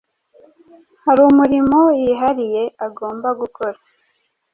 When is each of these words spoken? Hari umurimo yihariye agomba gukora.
Hari 1.05 1.21
umurimo 1.29 1.79
yihariye 2.01 2.63
agomba 2.85 3.27
gukora. 3.39 3.77